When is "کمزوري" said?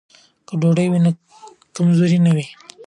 1.75-2.17